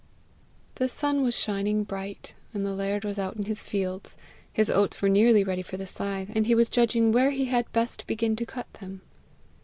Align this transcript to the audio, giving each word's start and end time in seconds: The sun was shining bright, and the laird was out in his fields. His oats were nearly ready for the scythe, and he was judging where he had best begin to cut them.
The 0.77 0.89
sun 0.89 1.21
was 1.21 1.35
shining 1.37 1.83
bright, 1.83 2.33
and 2.55 2.65
the 2.65 2.73
laird 2.73 3.05
was 3.05 3.19
out 3.19 3.35
in 3.35 3.43
his 3.45 3.61
fields. 3.63 4.17
His 4.51 4.67
oats 4.67 4.99
were 4.99 5.09
nearly 5.09 5.43
ready 5.43 5.61
for 5.61 5.77
the 5.77 5.85
scythe, 5.85 6.31
and 6.33 6.47
he 6.47 6.55
was 6.55 6.69
judging 6.69 7.11
where 7.11 7.29
he 7.29 7.45
had 7.45 7.71
best 7.71 8.07
begin 8.07 8.35
to 8.37 8.45
cut 8.47 8.73
them. 8.79 9.01